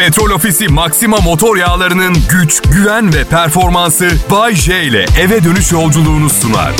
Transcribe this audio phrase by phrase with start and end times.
[0.00, 6.30] Petrol Ofisi Maxima motor yağlarının güç, güven ve performansı Bay J ile eve dönüş yolculuğunu
[6.30, 6.72] sunar.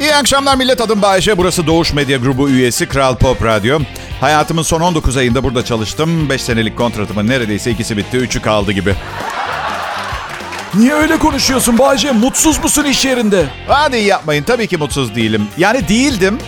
[0.00, 1.38] İyi akşamlar millet adım Bayece.
[1.38, 3.78] Burası Doğuş Medya Grubu üyesi Kral Pop Radyo.
[4.20, 6.28] Hayatımın son 19 ayında burada çalıştım.
[6.28, 8.16] 5 senelik kontratımın neredeyse ikisi bitti.
[8.16, 8.94] Üçü kaldı gibi.
[10.74, 12.12] Niye öyle konuşuyorsun Bayce?
[12.12, 13.46] Mutsuz musun iş yerinde?
[13.68, 14.42] Hadi yapmayın.
[14.42, 15.46] Tabii ki mutsuz değilim.
[15.58, 16.38] Yani değildim.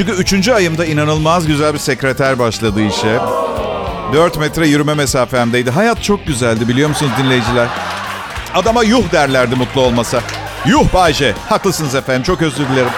[0.00, 0.48] Çünkü 3.
[0.48, 3.18] ayımda inanılmaz güzel bir sekreter başladı işe.
[4.12, 5.70] 4 metre yürüme mesafemdeydi.
[5.70, 7.68] Hayat çok güzeldi biliyor musunuz dinleyiciler?
[8.54, 10.20] Adama yuh derlerdi mutlu olmasa.
[10.66, 11.34] Yuh Bayce.
[11.48, 12.22] Haklısınız efendim.
[12.22, 12.90] Çok özür dilerim.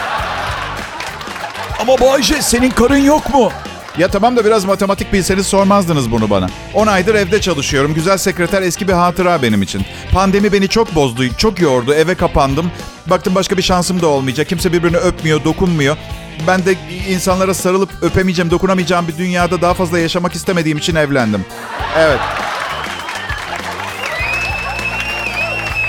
[1.80, 3.50] Ama Bayce senin karın yok mu?
[3.98, 6.48] Ya tamam da biraz matematik bilseniz sormazdınız bunu bana.
[6.74, 7.94] 10 aydır evde çalışıyorum.
[7.94, 9.82] Güzel sekreter eski bir hatıra benim için.
[10.12, 11.94] Pandemi beni çok bozdu, çok yordu.
[11.94, 12.70] Eve kapandım.
[13.06, 14.48] Baktım başka bir şansım da olmayacak.
[14.48, 15.96] Kimse birbirini öpmüyor, dokunmuyor.
[16.46, 16.74] Ben de
[17.08, 21.44] insanlara sarılıp öpemeyeceğim, dokunamayacağım bir dünyada daha fazla yaşamak istemediğim için evlendim.
[21.98, 22.20] Evet.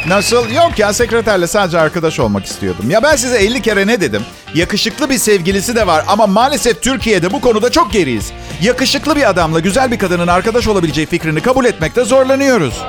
[0.07, 0.49] Nasıl?
[0.49, 2.89] Yok ya sekreterle sadece arkadaş olmak istiyordum.
[2.89, 4.21] Ya ben size 50 kere ne dedim?
[4.55, 8.31] Yakışıklı bir sevgilisi de var ama maalesef Türkiye'de bu konuda çok geriyiz.
[8.61, 12.81] Yakışıklı bir adamla güzel bir kadının arkadaş olabileceği fikrini kabul etmekte zorlanıyoruz.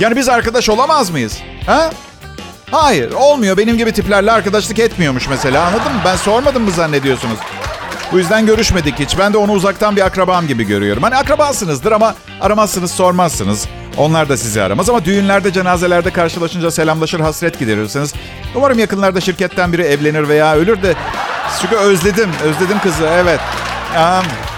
[0.00, 1.38] Yani biz arkadaş olamaz mıyız?
[1.66, 1.90] Ha?
[2.70, 3.56] Hayır, olmuyor.
[3.56, 5.66] Benim gibi tiplerle arkadaşlık etmiyormuş mesela.
[5.66, 6.00] Anladın mı?
[6.04, 7.38] Ben sormadım mı zannediyorsunuz?
[8.12, 9.18] Bu yüzden görüşmedik hiç.
[9.18, 11.02] Ben de onu uzaktan bir akrabam gibi görüyorum.
[11.02, 13.68] Hani akrabasınızdır ama aramazsınız, sormazsınız.
[13.96, 18.14] Onlar da sizi aramaz ama düğünlerde, cenazelerde karşılaşınca selamlaşır, hasret giderirsiniz.
[18.54, 20.94] Umarım yakınlarda şirketten biri evlenir veya ölür de...
[21.60, 23.40] Çünkü özledim, özledim kızı, evet.
[23.96, 24.53] Um...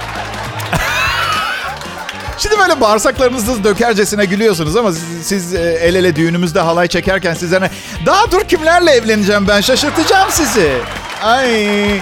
[2.39, 7.53] Şimdi böyle bağırsaklarınızı dökercesine gülüyorsunuz ama siz, siz e, el ele düğünümüzde halay çekerken siz
[7.53, 7.71] hani...
[8.07, 10.73] Daha dur kimlerle evleneceğim ben, şaşırtacağım sizi.
[11.23, 12.01] Ay...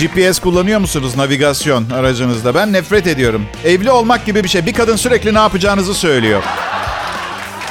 [0.00, 2.54] GPS kullanıyor musunuz navigasyon aracınızda?
[2.54, 3.46] Ben nefret ediyorum.
[3.64, 4.66] Evli olmak gibi bir şey.
[4.66, 6.42] Bir kadın sürekli ne yapacağınızı söylüyor.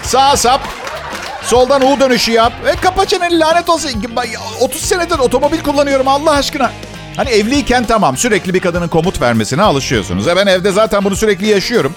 [0.04, 0.62] Sağ sap.
[1.44, 2.54] Soldan U dönüşü yap.
[2.68, 3.92] E kapa çeneni lanet olsun.
[4.60, 6.72] 30 senedir otomobil kullanıyorum Allah aşkına.
[7.16, 10.28] Hani evliyken tamam sürekli bir kadının komut vermesine alışıyorsunuz.
[10.28, 11.96] E ben evde zaten bunu sürekli yaşıyorum.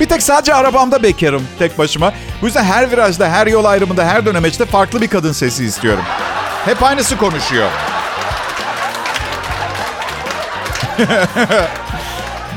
[0.00, 2.12] Bir tek sadece arabamda bekarım tek başıma.
[2.42, 6.04] Bu yüzden her virajda, her yol ayrımında, her dönemeçte farklı bir kadın sesi istiyorum.
[6.64, 7.68] Hep aynısı konuşuyor.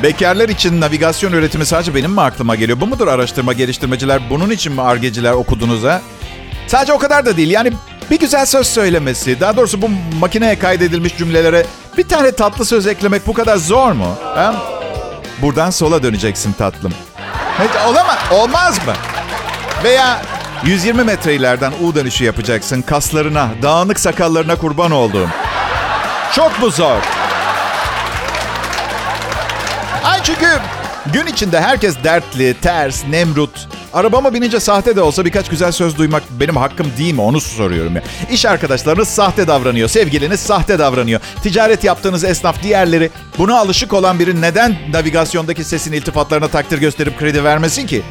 [0.04, 2.82] Bekarlar için navigasyon üretimi sadece benim mi aklıma geliyor?
[2.82, 4.30] Bu mudur araştırma geliştirmeciler?
[4.30, 6.02] Bunun için mi argeciler okudunuz ha?
[6.68, 7.50] Sadece o kadar da değil.
[7.50, 7.74] Yani
[8.12, 9.90] bir güzel söz söylemesi, daha doğrusu bu
[10.20, 11.66] makineye kaydedilmiş cümlelere
[11.98, 14.16] bir tane tatlı söz eklemek bu kadar zor mu?
[14.24, 14.56] Ha?
[15.42, 16.94] Buradan sola döneceksin tatlım.
[17.88, 18.94] Olamaz, olmaz mı?
[19.84, 20.22] Veya
[20.64, 25.30] 120 metre ileriden U dönüşü yapacaksın kaslarına, dağınık sakallarına kurban olduğum.
[26.36, 27.02] Çok mu zor?
[30.04, 30.48] Ay çünkü
[31.14, 33.68] gün içinde herkes dertli, ters, nemrut.
[33.94, 37.96] Arabama binince sahte de olsa birkaç güzel söz duymak benim hakkım değil mi onu soruyorum
[37.96, 38.02] ya.
[38.32, 41.22] İş arkadaşlarınız sahte davranıyor, sevgiliniz sahte davranıyor.
[41.44, 47.44] Ticaret yaptığınız esnaf diğerleri buna alışık olan biri neden navigasyondaki sesin iltifatlarına takdir gösterip kredi
[47.44, 48.02] vermesin ki?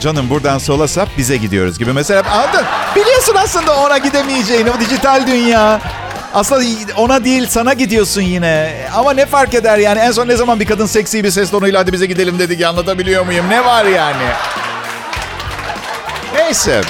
[0.00, 2.64] Canım buradan sola sap bize gidiyoruz gibi mesela anladın?
[2.96, 5.80] Biliyorsun aslında ona gidemeyeceğini o dijital dünya.
[6.34, 6.62] Aslında
[6.96, 8.72] ona değil sana gidiyorsun yine.
[8.94, 9.98] Ama ne fark eder yani?
[9.98, 13.24] En son ne zaman bir kadın seksi bir ses tonuyla hadi bize gidelim dedik anlatabiliyor
[13.26, 13.48] muyum?
[13.48, 14.22] Ne var yani?
[16.50, 16.80] Neyse.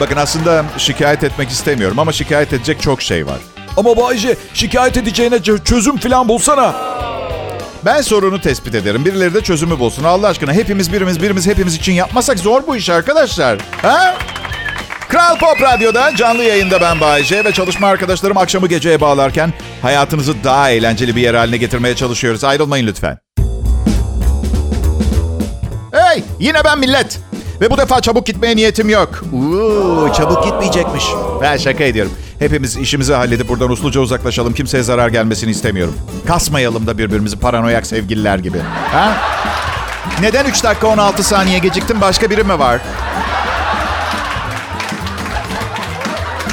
[0.00, 3.38] Bakın aslında şikayet etmek istemiyorum ama şikayet edecek çok şey var.
[3.76, 6.74] Ama Bayce şikayet edeceğine çözüm falan bulsana.
[7.84, 9.04] Ben sorunu tespit ederim.
[9.04, 10.04] Birileri de çözümü bulsun.
[10.04, 13.58] Allah aşkına hepimiz birimiz birimiz hepimiz için yapmasak zor bu iş arkadaşlar.
[13.82, 14.16] Ha?
[15.08, 19.52] Kral Pop Radyo'da canlı yayında ben Bayece ve çalışma arkadaşlarım akşamı geceye bağlarken
[19.82, 22.44] hayatınızı daha eğlenceli bir yer haline getirmeye çalışıyoruz.
[22.44, 23.18] Ayrılmayın lütfen.
[25.92, 27.20] Hey yine ben millet.
[27.60, 29.08] Ve bu defa çabuk gitmeye niyetim yok.
[29.32, 31.04] Uuu, çabuk gitmeyecekmiş.
[31.42, 32.12] Ben şaka ediyorum.
[32.38, 34.54] Hepimiz işimizi halledip buradan usluca uzaklaşalım.
[34.54, 35.94] Kimseye zarar gelmesini istemiyorum.
[36.26, 38.58] Kasmayalım da birbirimizi paranoyak sevgililer gibi.
[38.92, 39.12] Ha?
[40.20, 42.00] Neden 3 dakika 16 saniye geciktim?
[42.00, 42.80] Başka biri mi var?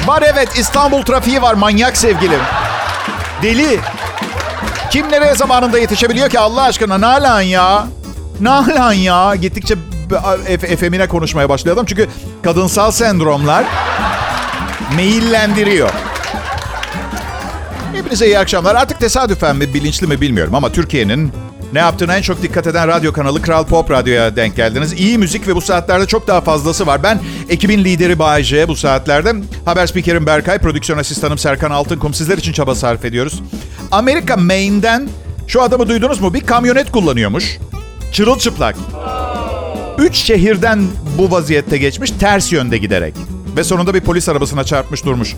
[0.06, 2.40] Var evet İstanbul trafiği var manyak sevgilim.
[3.42, 3.80] Deli.
[4.90, 7.00] Kim nereye zamanında yetişebiliyor ki Allah aşkına?
[7.00, 7.86] Nalan ya.
[8.40, 9.34] Nalan ya.
[9.34, 9.74] Gittikçe
[10.46, 11.86] efemine konuşmaya başlıyor adam.
[11.86, 12.08] Çünkü
[12.42, 13.64] kadınsal sendromlar
[14.96, 15.90] meyillendiriyor.
[17.92, 18.74] Hepinize iyi akşamlar.
[18.74, 21.32] Artık tesadüfen mi bilinçli mi bilmiyorum ama Türkiye'nin
[21.72, 24.92] ne yaptığına en çok dikkat eden radyo kanalı Kral Pop Radyo'ya denk geldiniz.
[24.92, 27.02] İyi müzik ve bu saatlerde çok daha fazlası var.
[27.02, 29.34] Ben ekibin lideri Bayece bu saatlerde.
[29.64, 32.14] Haber spikerim Berkay, prodüksiyon asistanım Serkan Altınkum.
[32.14, 33.42] Sizler için çaba sarf ediyoruz.
[33.90, 35.08] Amerika Maine'den
[35.46, 36.34] Şu adamı duydunuz mu?
[36.34, 37.58] Bir kamyonet kullanıyormuş.
[38.12, 38.76] Çırılçıplak.
[40.02, 40.86] Üç şehirden
[41.18, 43.14] bu vaziyette geçmiş ters yönde giderek.
[43.56, 45.34] Ve sonunda bir polis arabasına çarpmış durmuş.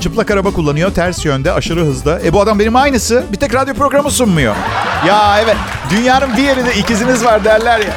[0.00, 2.20] Çıplak araba kullanıyor ters yönde aşırı hızda.
[2.20, 3.24] E bu adam benim aynısı.
[3.32, 4.54] Bir tek radyo programı sunmuyor.
[5.06, 5.56] Ya evet
[5.90, 7.96] dünyanın bir yerinde ikiziniz var derler ya.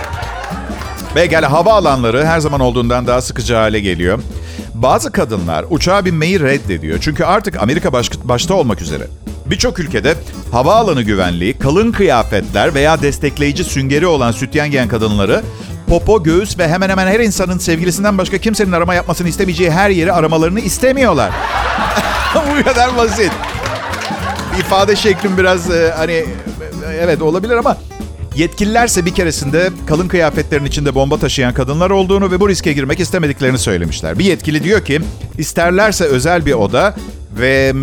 [1.16, 4.20] Ve gel hava alanları her zaman olduğundan daha sıkıcı hale geliyor.
[4.74, 6.98] Bazı kadınlar uçağa binmeyi reddediyor.
[7.02, 9.08] Çünkü artık Amerika baş, başta olmak üzere.
[9.46, 10.16] Birçok ülkede
[10.52, 15.44] havaalanı güvenliği, kalın kıyafetler veya destekleyici süngeri olan sütyen giyen kadınları
[16.00, 20.14] popo, göğüs ve hemen hemen her insanın sevgilisinden başka kimsenin arama yapmasını istemeyeceği her yeri
[20.14, 21.32] aramalarını istemiyorlar.
[22.36, 23.32] Bu kadar basit.
[24.60, 26.26] İfade şeklim biraz e, hani
[27.00, 27.78] evet olabilir ama
[28.36, 33.58] yetkililerse bir keresinde kalın kıyafetlerin içinde bomba taşıyan kadınlar olduğunu ve bu riske girmek istemediklerini
[33.58, 34.20] söylemişler.
[34.20, 35.02] Bir yetkili diyor ki
[35.38, 36.96] isterlerse özel bir oda
[37.40, 37.74] ve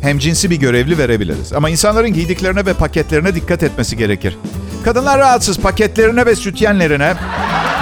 [0.00, 1.52] hem cinsi bir görevli verebiliriz.
[1.52, 4.36] Ama insanların giydiklerine ve paketlerine dikkat etmesi gerekir.
[4.84, 7.14] Kadınlar rahatsız paketlerine ve sütyenlerine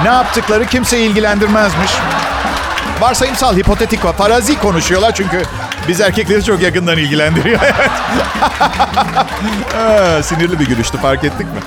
[0.02, 1.90] ne yaptıkları kimseyi ilgilendirmezmiş.
[3.00, 5.42] Varsayımsal, hipotetik ve farazi konuşuyorlar çünkü
[5.88, 7.60] biz erkekleri çok yakından ilgilendiriyor.
[10.22, 11.60] Sinirli bir gülüştü fark ettik mi?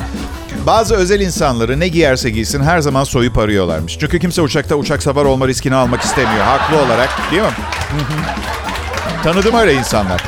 [0.65, 3.97] Bazı özel insanları ne giyerse giysin her zaman soyup arıyorlarmış.
[3.99, 6.45] Çünkü kimse uçakta uçak savar olma riskini almak istemiyor.
[6.45, 7.49] Haklı olarak değil mi?
[9.23, 10.23] Tanıdım öyle insanlar.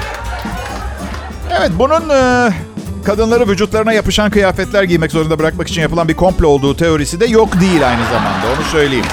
[1.52, 2.52] Evet bunun e,
[3.06, 7.62] kadınları vücutlarına yapışan kıyafetler giymek zorunda bırakmak için yapılan bir komplo olduğu teorisi de yok
[7.62, 9.06] değil aynı zamanda onu söyleyeyim.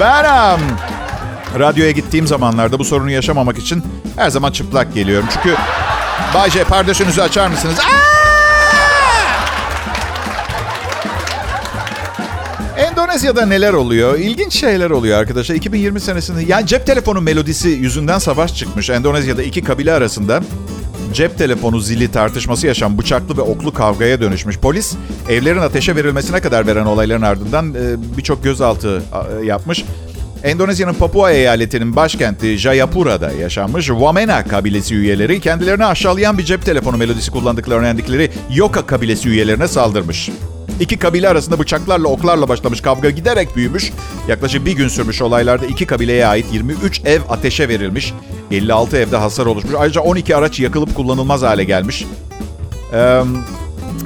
[0.00, 0.60] Ben um,
[1.58, 3.82] radyoya gittiğim zamanlarda bu sorunu yaşamamak için
[4.16, 5.28] her zaman çıplak geliyorum.
[5.32, 5.56] Çünkü
[6.34, 7.78] Bayce pardesünüzü açar mısınız?
[12.76, 14.18] Endonezya'da neler oluyor?
[14.18, 15.54] İlginç şeyler oluyor arkadaşlar.
[15.54, 18.90] 2020 senesinde yani cep telefonu melodisi yüzünden savaş çıkmış.
[18.90, 20.42] Endonezya'da iki kabile arasında
[21.12, 24.58] cep telefonu zili tartışması yaşan bıçaklı ve oklu kavgaya dönüşmüş.
[24.58, 24.94] Polis
[25.28, 29.02] evlerin ateşe verilmesine kadar veren olayların ardından e, birçok gözaltı
[29.42, 29.84] e, yapmış.
[30.44, 37.30] Endonezya'nın Papua eyaletinin başkenti Jayapura'da yaşanmış Wamena kabilesi üyeleri kendilerini aşağılayan bir cep telefonu melodisi
[37.30, 40.30] kullandıklarını öğrendikleri Yoka kabilesi üyelerine saldırmış.
[40.80, 43.92] İki kabile arasında bıçaklarla oklarla başlamış kavga giderek büyümüş.
[44.28, 48.14] Yaklaşık bir gün sürmüş olaylarda iki kabileye ait 23 ev ateşe verilmiş.
[48.50, 49.74] 56 evde hasar oluşmuş.
[49.78, 52.06] Ayrıca 12 araç yakılıp kullanılmaz hale gelmiş.
[52.92, 53.22] Ee,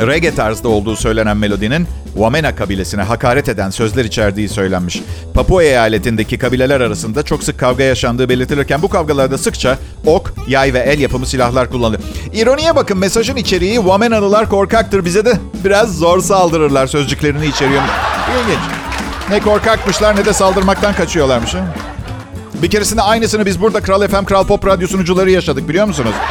[0.00, 5.02] reggae tarzda olduğu söylenen melodinin Wamena kabilesine hakaret eden sözler içerdiği söylenmiş.
[5.34, 10.78] Papua eyaletindeki kabileler arasında çok sık kavga yaşandığı belirtilirken bu kavgalarda sıkça ok, yay ve
[10.78, 12.02] el yapımı silahlar kullanılıyor.
[12.34, 17.90] İroniye bakın mesajın içeriği Wamenalılar korkaktır bize de biraz zor saldırırlar sözcüklerini içeriyormuş.
[18.42, 18.60] İlginç.
[19.31, 21.54] Ne korkakmışlar ne de saldırmaktan kaçıyorlarmış.
[21.54, 21.60] Ha?
[22.62, 26.14] Bir keresinde aynısını biz burada Kral FM, Kral Pop radyo sunucuları yaşadık biliyor musunuz?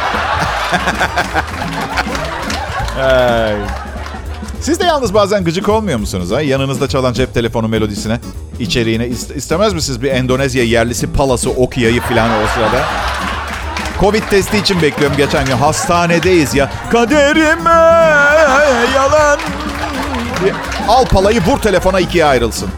[3.02, 3.54] Ay.
[4.60, 6.30] Siz de yalnız bazen gıcık olmuyor musunuz?
[6.30, 6.40] Ha?
[6.40, 8.20] Yanınızda çalan cep telefonu melodisine,
[8.60, 9.08] içeriğine.
[9.08, 12.84] istemez misiniz bir Endonezya yerlisi palası, okyayı falan o sırada?
[14.00, 15.52] Covid testi için bekliyorum geçen gün.
[15.52, 16.70] Hastanedeyiz ya.
[16.92, 17.70] Kaderime
[18.94, 19.38] yalan.
[20.88, 22.68] Al palayı vur telefona ikiye ayrılsın.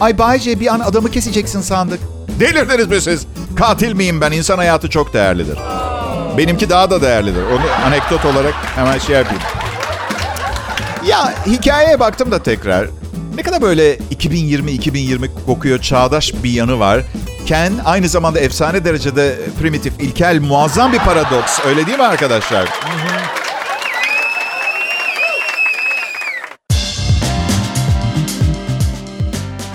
[0.00, 2.00] Ay Bayce bir an adamı keseceksin sandık.
[2.40, 3.26] Delirdiniz mi siz?
[3.56, 4.32] Katil miyim ben?
[4.32, 5.58] İnsan hayatı çok değerlidir.
[6.38, 7.42] Benimki daha da değerlidir.
[7.42, 9.42] Onu anekdot olarak hemen şey yapayım.
[11.06, 12.88] Ya hikayeye baktım da tekrar.
[13.36, 17.02] Ne kadar böyle 2020-2020 kokuyor, çağdaş bir yanı var.
[17.46, 21.58] Ken aynı zamanda efsane derecede primitif, ilkel, muazzam bir paradoks.
[21.66, 22.68] Öyle değil mi arkadaşlar?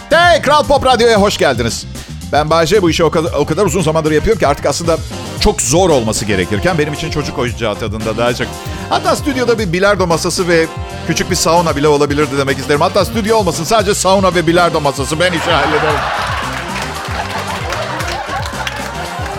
[0.10, 1.86] Hey Kral Pop Radyo'ya hoş geldiniz.
[2.32, 4.98] Ben Bayce bu işi o kadar, o kadar uzun zamandır yapıyorum ki artık aslında
[5.42, 8.48] çok zor olması gerekirken benim için çocuk oyuncağı tadında daha çok.
[8.90, 10.68] Hatta stüdyoda bir bilardo masası ve
[11.08, 12.82] küçük bir sauna bile olabilirdi demek isterim.
[12.82, 16.00] Hatta stüdyo olmasın sadece sauna ve bilardo masası ben işi hallederim.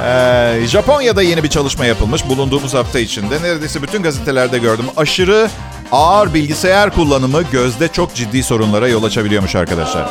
[0.04, 3.42] Ee, Japonya'da yeni bir çalışma yapılmış bulunduğumuz hafta içinde.
[3.42, 4.84] Neredeyse bütün gazetelerde gördüm.
[4.96, 5.50] Aşırı
[5.92, 10.08] ağır bilgisayar kullanımı gözde çok ciddi sorunlara yol açabiliyormuş arkadaşlar.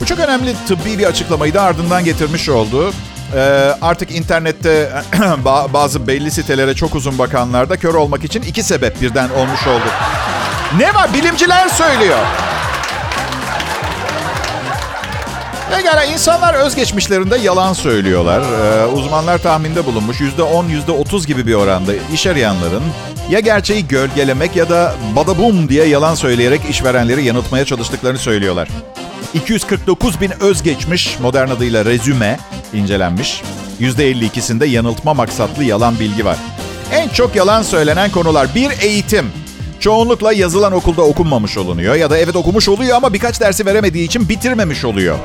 [0.00, 2.92] Bu çok önemli tıbbi bir açıklamayı da ardından getirmiş oldu.
[3.34, 4.92] Ee, artık internette
[5.72, 9.88] bazı belli sitelere çok uzun bakanlarda kör olmak için iki sebep birden olmuş oldu.
[10.78, 11.14] Ne var?
[11.14, 12.18] Bilimciler söylüyor.
[15.76, 18.40] Pekala insanlar özgeçmişlerinde yalan söylüyorlar.
[18.40, 22.82] Ee, uzmanlar tahminde bulunmuş %10, %30 gibi bir oranda iş arayanların
[23.30, 28.68] ya gerçeği gölgelemek ya da badabum diye yalan söyleyerek işverenleri yanıltmaya çalıştıklarını söylüyorlar.
[29.34, 32.38] 249 bin özgeçmiş modern adıyla rezüme
[32.72, 33.42] incelenmiş.
[33.80, 36.36] %52'sinde yanıltma maksatlı yalan bilgi var.
[36.92, 38.48] En çok yalan söylenen konular.
[38.54, 39.26] Bir eğitim.
[39.80, 44.28] Çoğunlukla yazılan okulda okunmamış olunuyor ya da evet okumuş oluyor ama birkaç dersi veremediği için
[44.28, 45.18] bitirmemiş oluyor.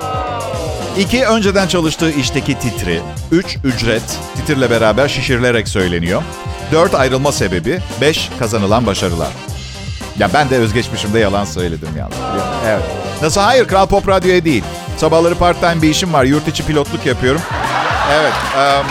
[0.98, 3.02] İki, önceden çalıştığı işteki titri.
[3.32, 4.20] Üç, ücret.
[4.36, 6.24] Titirle beraber şişirilerek söyleniyor.
[6.72, 7.80] Dört, ayrılma sebebi.
[8.02, 9.32] Beş, kazanılan başarılar.
[10.20, 12.18] Ya ben de özgeçmişimde yalan söyledim yalnız.
[12.68, 13.03] Evet.
[13.24, 13.42] Nasıl?
[13.42, 14.64] Hayır, Kral Pop Radyo'ya değil.
[14.98, 16.24] Sabahları part time bir işim var.
[16.24, 17.42] Yurt içi pilotluk yapıyorum.
[18.12, 18.34] Evet.
[18.56, 18.88] Um...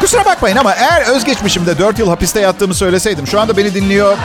[0.00, 4.16] Kusura bakmayın ama eğer özgeçmişimde 4 yıl hapiste yattığımı söyleseydim şu anda beni dinliyor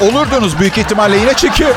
[0.00, 1.72] olurdunuz büyük ihtimalle yine çünkü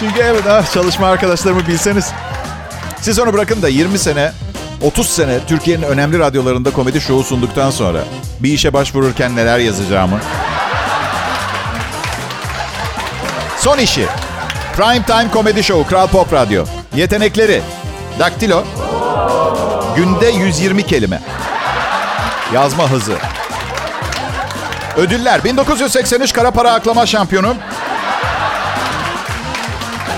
[0.00, 2.12] çünkü evet ah, çalışma arkadaşlarımı bilseniz
[3.00, 4.32] siz onu bırakın da 20 sene
[4.82, 8.04] 30 sene Türkiye'nin önemli radyolarında komedi şovu sunduktan sonra
[8.40, 10.20] bir işe başvururken neler yazacağımı.
[13.58, 14.06] Son işi.
[14.76, 16.64] Prime Time Komedi Show Kral Pop Radyo.
[16.96, 17.62] Yetenekleri.
[18.18, 18.64] Daktilo.
[19.96, 21.20] Günde 120 kelime.
[22.54, 23.16] Yazma hızı.
[24.96, 25.44] Ödüller.
[25.44, 27.54] 1983 kara para aklama şampiyonu.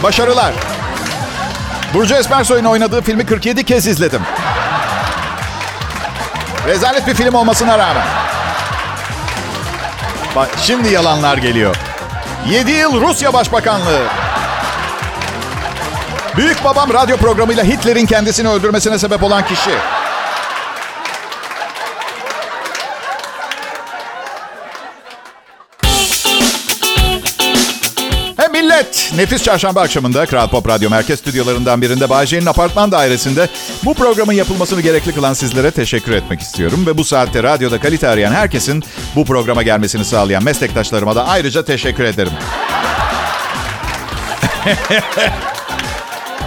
[0.03, 0.53] Başarılar.
[1.95, 4.21] Burcu Esmersoy'un oynadığı filmi 47 kez izledim.
[6.67, 8.07] Rezalet bir film olmasına rağmen.
[10.37, 11.77] Bak şimdi yalanlar geliyor.
[12.49, 14.03] 7 yıl Rusya Başbakanlığı.
[16.37, 19.71] Büyük babam radyo programıyla Hitler'in kendisini öldürmesine sebep olan kişi.
[29.17, 33.49] Nefis çarşamba akşamında Kral Pop Radyo Merkez Stüdyolarından birinde Bayce'nin apartman dairesinde
[33.85, 36.87] bu programın yapılmasını gerekli kılan sizlere teşekkür etmek istiyorum.
[36.87, 38.85] Ve bu saatte radyoda kalite arayan herkesin
[39.17, 42.33] bu programa gelmesini sağlayan meslektaşlarıma da ayrıca teşekkür ederim.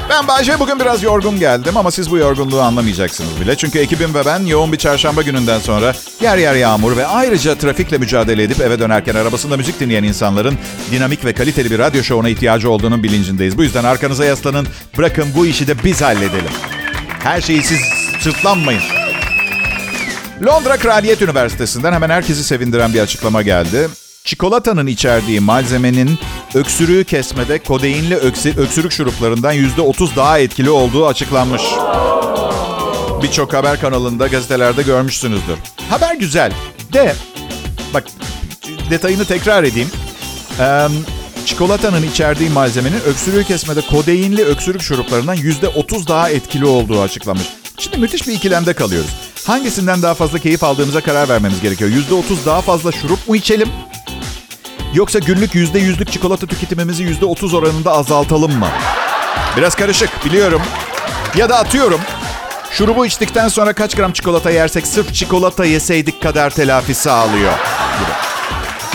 [0.09, 3.55] Ben Bayce bugün biraz yorgun geldim ama siz bu yorgunluğu anlamayacaksınız bile.
[3.55, 7.97] Çünkü ekibim ve ben yoğun bir çarşamba gününden sonra yer yer yağmur ve ayrıca trafikle
[7.97, 10.57] mücadele edip eve dönerken arabasında müzik dinleyen insanların
[10.91, 13.57] dinamik ve kaliteli bir radyo şovuna ihtiyacı olduğunun bilincindeyiz.
[13.57, 16.51] Bu yüzden arkanıza yaslanın, bırakın bu işi de biz halledelim.
[17.23, 17.79] Her şeyi siz
[18.19, 18.81] sırtlanmayın.
[20.45, 23.87] Londra Kraliyet Üniversitesi'nden hemen herkesi sevindiren bir açıklama geldi.
[24.25, 26.19] Çikolatanın içerdiği malzemenin
[26.53, 28.15] öksürüğü kesmede kodeinli
[28.57, 31.61] öksürük şuruplarından %30 daha etkili olduğu açıklanmış.
[33.23, 35.55] Birçok haber kanalında, gazetelerde görmüşsünüzdür.
[35.89, 36.51] Haber güzel.
[36.93, 37.15] De,
[37.93, 38.03] bak
[38.89, 39.89] detayını tekrar edeyim.
[40.59, 40.87] Ee,
[41.45, 47.47] çikolatanın içerdiği malzemenin öksürüğü kesmede kodeinli öksürük şuruplarından %30 daha etkili olduğu açıklanmış.
[47.79, 49.09] Şimdi müthiş bir ikilemde kalıyoruz.
[49.47, 51.89] Hangisinden daha fazla keyif aldığımıza karar vermemiz gerekiyor.
[51.89, 53.69] %30 daha fazla şurup mu içelim?
[54.95, 58.67] Yoksa günlük yüzde yüzlük çikolata tüketimimizi yüzde otuz oranında azaltalım mı?
[59.57, 60.61] Biraz karışık biliyorum.
[61.35, 62.01] Ya da atıyorum.
[62.71, 67.51] Şurubu içtikten sonra kaç gram çikolata yersek sırf çikolata yeseydik kadar telafi sağlıyor.
[67.99, 68.11] Gibi.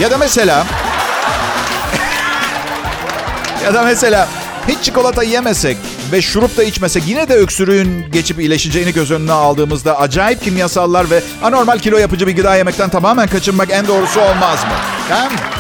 [0.02, 0.66] Ya da mesela...
[3.64, 4.28] ya da mesela
[4.69, 5.76] hiç çikolata yemesek
[6.12, 11.23] ve şurup da içmesek yine de öksürüğün geçip iyileşeceğini göz önüne aldığımızda acayip kimyasallar ve
[11.42, 14.73] anormal kilo yapıcı bir gıda yemekten tamamen kaçınmak en doğrusu olmaz mı?
[15.09, 15.60] Tamam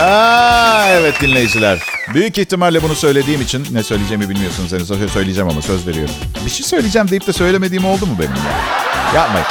[0.00, 1.78] Aa, evet dinleyiciler.
[2.14, 5.12] Büyük ihtimalle bunu söylediğim için ne söyleyeceğimi bilmiyorsunuz henüz.
[5.12, 6.14] Söyleyeceğim ama söz veriyorum.
[6.44, 9.20] Bir şey söyleyeceğim deyip de söylemediğim oldu mu benim ya?
[9.20, 9.46] Yapmayın.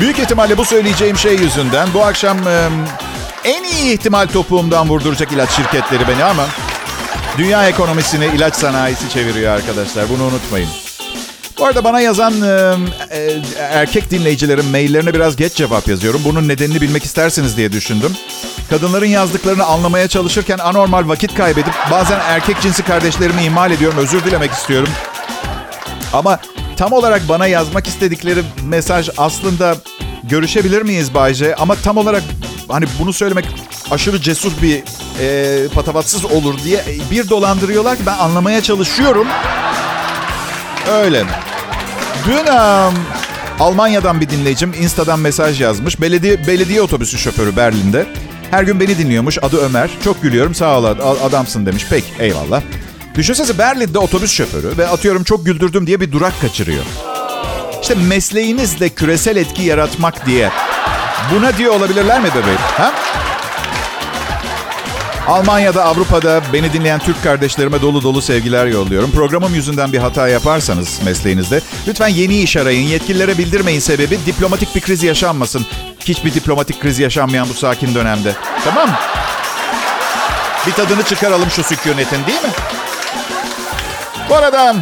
[0.00, 2.68] Büyük ihtimalle bu söyleyeceğim şey yüzünden bu akşam e,
[3.44, 6.46] en iyi ihtimal topuğumdan vurduracak ilaç şirketleri beni ama
[7.38, 10.08] dünya ekonomisini ilaç sanayisi çeviriyor arkadaşlar.
[10.08, 10.68] Bunu unutmayın.
[11.58, 12.74] Bu arada bana yazan e,
[13.10, 16.20] e, erkek dinleyicilerin maillerine biraz geç cevap yazıyorum.
[16.24, 18.12] Bunun nedenini bilmek istersiniz diye düşündüm.
[18.70, 23.98] Kadınların yazdıklarını anlamaya çalışırken anormal vakit kaybedip bazen erkek cinsi kardeşlerimi ihmal ediyorum.
[23.98, 24.88] Özür dilemek istiyorum.
[26.12, 26.38] Ama
[26.76, 29.76] tam olarak bana yazmak istedikleri mesaj aslında
[30.22, 31.54] görüşebilir miyiz Bayce?
[31.54, 32.22] Ama tam olarak
[32.68, 33.44] hani bunu söylemek
[33.90, 34.82] aşırı cesur bir
[35.20, 39.26] e, patavatsız olur diye bir dolandırıyorlar ki ben anlamaya çalışıyorum.
[40.92, 41.24] Öyle.
[42.26, 42.94] Dün um,
[43.60, 46.00] Almanya'dan bir dinleyicim Insta'dan mesaj yazmış.
[46.00, 48.06] Belediye belediye otobüsü şoförü Berlin'de.
[48.50, 49.38] Her gün beni dinliyormuş.
[49.42, 49.90] Adı Ömer.
[50.04, 50.54] Çok gülüyorum.
[50.54, 50.84] Sağ ol
[51.24, 51.86] adamsın demiş.
[51.90, 52.62] Pek eyvallah.
[53.14, 56.84] Düşünsenize Berlin'de otobüs şoförü ve atıyorum çok güldürdüm diye bir durak kaçırıyor.
[57.82, 60.50] İşte mesleğinizle küresel etki yaratmak diye.
[61.34, 62.58] Buna diyor olabilirler mi bebeğim?
[62.58, 62.92] Ha?
[65.28, 69.10] Almanya'da, Avrupa'da beni dinleyen Türk kardeşlerime dolu dolu sevgiler yolluyorum.
[69.10, 72.88] Programım yüzünden bir hata yaparsanız mesleğinizde lütfen yeni iş arayın.
[72.88, 75.66] Yetkililere bildirmeyin sebebi diplomatik bir kriz yaşanmasın.
[76.00, 78.32] Hiçbir diplomatik kriz yaşanmayan bu sakin dönemde.
[78.64, 78.90] Tamam?
[80.66, 82.50] Bir tadını çıkaralım şu sükunetin değil mi?
[84.30, 84.76] Bu arada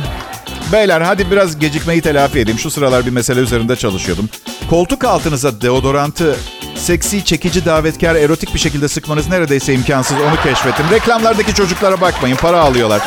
[0.72, 2.58] Beyler hadi biraz gecikmeyi telafi edeyim.
[2.58, 4.28] Şu sıralar bir mesele üzerinde çalışıyordum.
[4.70, 6.36] Koltuk altınıza deodorantı
[6.74, 10.16] seksi, çekici, davetkar, erotik bir şekilde sıkmanız neredeyse imkansız.
[10.28, 10.86] Onu keşfettim.
[10.90, 12.36] Reklamlardaki çocuklara bakmayın.
[12.36, 13.02] Para alıyorlar.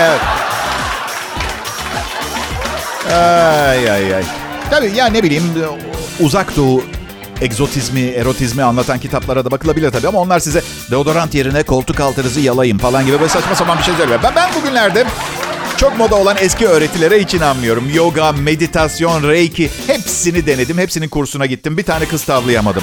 [0.00, 0.20] Evet.
[3.12, 4.24] Ay ay ay.
[4.70, 5.44] Tabii ya ne bileyim
[6.20, 6.84] uzak doğu
[7.40, 12.78] egzotizmi, erotizmi anlatan kitaplara da bakılabilir tabii ama onlar size deodorant yerine koltuk altınızı yalayın
[12.78, 14.20] falan gibi böyle saçma sapan bir şey söylüyor.
[14.22, 15.06] Ben, ben bugünlerde
[15.80, 17.90] çok moda olan eski öğretilere hiç inanmıyorum.
[17.94, 20.78] Yoga, meditasyon, reiki hepsini denedim.
[20.78, 21.78] Hepsinin kursuna gittim.
[21.78, 22.82] Bir tane kız tavlayamadım.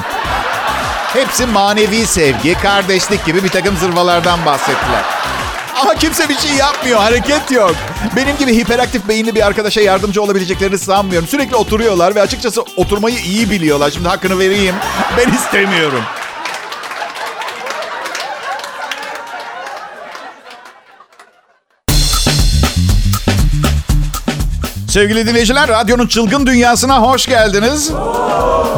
[1.14, 5.04] Hepsi manevi sevgi, kardeşlik gibi bir takım zırvalardan bahsettiler.
[5.82, 7.76] Ama kimse bir şey yapmıyor, hareket yok.
[8.16, 11.28] Benim gibi hiperaktif beyinli bir arkadaşa yardımcı olabileceklerini sanmıyorum.
[11.28, 13.92] Sürekli oturuyorlar ve açıkçası oturmayı iyi biliyorlar.
[13.92, 14.76] Şimdi hakkını vereyim.
[15.18, 16.02] Ben istemiyorum.
[24.98, 27.92] Sevgili dinleyiciler, radyonun çılgın dünyasına hoş geldiniz.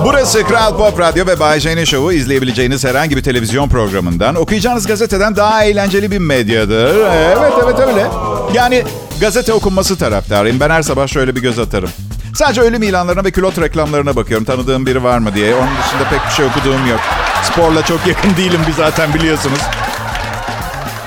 [0.05, 5.35] Burası Kral Pop Radyo ve Bay J'nin Show'u izleyebileceğiniz herhangi bir televizyon programından, okuyacağınız gazeteden
[5.35, 6.95] daha eğlenceli bir medyadır.
[7.37, 8.07] Evet, evet öyle.
[8.53, 8.83] Yani
[9.21, 10.59] gazete okunması taraftarıyım.
[10.59, 11.89] Ben her sabah şöyle bir göz atarım.
[12.35, 14.45] Sadece ölüm ilanlarına ve külot reklamlarına bakıyorum.
[14.45, 15.55] Tanıdığım biri var mı diye.
[15.55, 16.99] Onun dışında pek bir şey okuduğum yok.
[17.43, 19.59] Sporla çok yakın değilim bir zaten biliyorsunuz.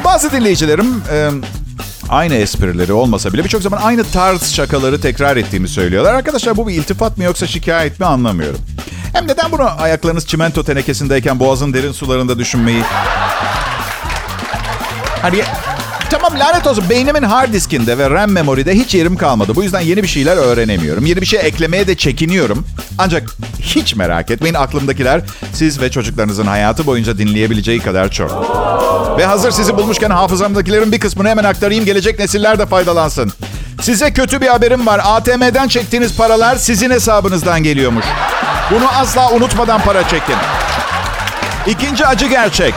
[0.05, 1.03] Bazı dinleyicilerim...
[2.13, 6.15] Aynı esprileri olmasa bile birçok zaman aynı tarz şakaları tekrar ettiğimi söylüyorlar.
[6.15, 8.61] Arkadaşlar bu bir iltifat mı yoksa şikayet mi anlamıyorum.
[9.13, 12.83] Hem neden bunu ayaklarınız çimento tenekesindeyken boğazın derin sularında düşünmeyi...
[15.23, 15.43] Hani
[16.13, 19.55] tamam lanet olsun beynimin hard diskinde ve RAM memoride hiç yerim kalmadı.
[19.55, 21.07] Bu yüzden yeni bir şeyler öğrenemiyorum.
[21.07, 22.67] Yeni bir şey eklemeye de çekiniyorum.
[22.99, 25.21] Ancak hiç merak etmeyin aklımdakiler
[25.53, 28.31] siz ve çocuklarınızın hayatı boyunca dinleyebileceği kadar çok.
[29.19, 31.85] Ve hazır sizi bulmuşken hafızamdakilerin bir kısmını hemen aktarayım.
[31.85, 33.33] Gelecek nesiller de faydalansın.
[33.81, 35.01] Size kötü bir haberim var.
[35.05, 38.05] ATM'den çektiğiniz paralar sizin hesabınızdan geliyormuş.
[38.71, 40.37] Bunu asla unutmadan para çekin.
[41.67, 42.75] İkinci acı gerçek.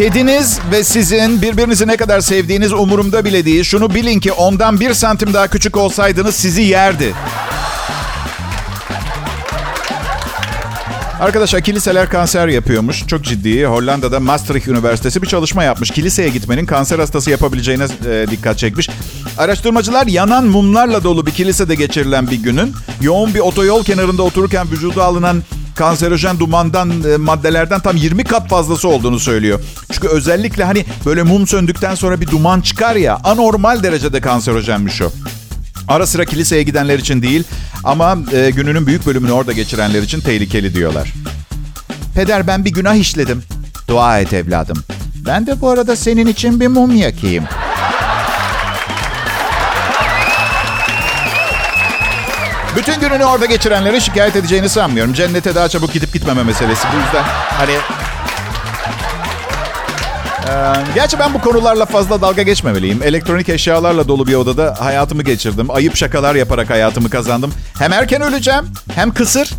[0.00, 3.64] Kediniz ve sizin birbirinizi ne kadar sevdiğiniz umurumda bile değil.
[3.64, 7.12] Şunu bilin ki ondan bir santim daha küçük olsaydınız sizi yerdi.
[11.20, 13.06] Arkadaşlar kiliseler kanser yapıyormuş.
[13.06, 13.66] Çok ciddi.
[13.66, 15.90] Hollanda'da Maastricht Üniversitesi bir çalışma yapmış.
[15.90, 18.88] Kiliseye gitmenin kanser hastası yapabileceğine e, dikkat çekmiş.
[19.38, 25.04] Araştırmacılar yanan mumlarla dolu bir kilisede geçirilen bir günün yoğun bir otoyol kenarında otururken vücuda
[25.04, 25.42] alınan
[25.80, 29.60] kanserojen dumandan e, maddelerden tam 20 kat fazlası olduğunu söylüyor.
[29.92, 35.12] Çünkü özellikle hani böyle mum söndükten sonra bir duman çıkar ya anormal derecede kanserojenmiş o.
[35.88, 37.44] Ara sıra kiliseye gidenler için değil
[37.84, 41.12] ama e, gününün büyük bölümünü orada geçirenler için tehlikeli diyorlar.
[42.14, 43.42] Peder ben bir günah işledim.
[43.88, 44.84] Dua et evladım.
[45.26, 47.44] Ben de bu arada senin için bir mum yakayım.
[52.76, 55.12] Bütün gününü orada geçirenlerin şikayet edeceğini sanmıyorum.
[55.12, 56.88] Cennete daha çabuk gidip gitmeme meselesi.
[56.92, 57.24] Bu yüzden
[57.58, 57.72] hani...
[60.48, 63.02] Ee, gerçi ben bu konularla fazla dalga geçmemeliyim.
[63.02, 65.70] Elektronik eşyalarla dolu bir odada hayatımı geçirdim.
[65.70, 67.52] Ayıp şakalar yaparak hayatımı kazandım.
[67.78, 69.50] Hem erken öleceğim, hem kısır,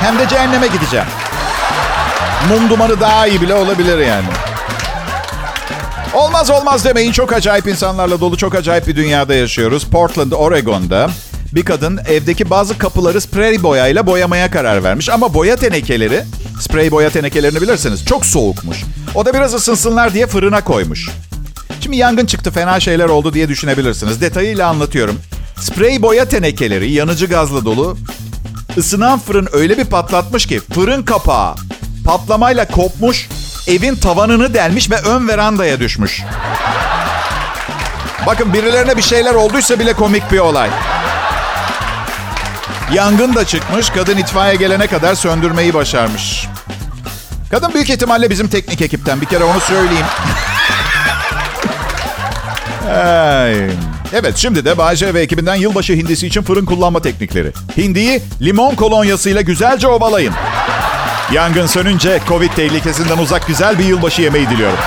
[0.00, 1.06] hem de cehenneme gideceğim.
[2.48, 4.26] Mum dumanı daha iyi bile olabilir yani.
[6.14, 7.12] Olmaz olmaz demeyin.
[7.12, 9.84] Çok acayip insanlarla dolu çok acayip bir dünyada yaşıyoruz.
[9.84, 11.10] Portland, Oregon'da
[11.54, 15.08] bir kadın evdeki bazı kapıları sprey boyayla boyamaya karar vermiş.
[15.08, 16.24] Ama boya tenekeleri,
[16.60, 18.84] sprey boya tenekelerini bilirsiniz çok soğukmuş.
[19.14, 21.08] O da biraz ısınsınlar diye fırına koymuş.
[21.80, 24.20] Şimdi yangın çıktı fena şeyler oldu diye düşünebilirsiniz.
[24.20, 25.18] Detayıyla anlatıyorum.
[25.60, 27.96] Sprey boya tenekeleri yanıcı gazla dolu.
[28.76, 31.54] Isınan fırın öyle bir patlatmış ki fırın kapağı
[32.04, 33.28] patlamayla kopmuş,
[33.68, 36.22] evin tavanını delmiş ve ön verandaya düşmüş.
[38.26, 40.70] Bakın birilerine bir şeyler olduysa bile komik bir olay.
[42.94, 43.90] Yangın da çıkmış.
[43.90, 46.48] Kadın itfaiye gelene kadar söndürmeyi başarmış.
[47.50, 49.20] Kadın büyük ihtimalle bizim teknik ekipten.
[49.20, 50.06] Bir kere onu söyleyeyim.
[54.12, 57.52] evet şimdi de Bayce ve ekibinden yılbaşı hindisi için fırın kullanma teknikleri.
[57.76, 60.34] Hindiyi limon kolonyasıyla güzelce ovalayın.
[61.32, 64.78] Yangın sönünce Covid tehlikesinden uzak güzel bir yılbaşı yemeği diliyorum.